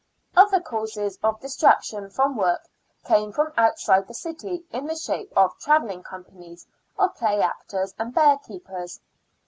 [0.35, 2.67] Other causes of distraction from work
[3.05, 6.65] came from out side the city in the shape of travelling companies
[6.97, 8.99] of play actors and bear keepers.